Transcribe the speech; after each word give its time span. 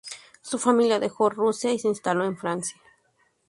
Su 0.41 0.57
familia 0.57 0.97
dejó 0.99 1.29
Rusia 1.29 1.71
y 1.71 1.77
se 1.77 1.87
instaló 1.87 2.25
en 2.25 2.35
Francia. 2.35 2.81